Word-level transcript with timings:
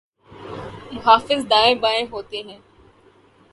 محافظ 0.91 1.45
دائیں 1.49 1.75
بائیں 1.75 2.05
ہوتے 2.11 2.41
ہیں۔ 2.41 2.57